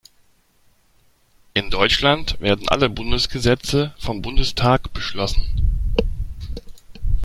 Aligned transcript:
In 1.53 1.69
Deutschland 1.69 2.39
werden 2.41 2.67
alle 2.69 2.89
Bundesgesetze 2.89 3.93
vom 3.99 4.23
Bundestag 4.23 4.91
beschlossen. 4.93 5.43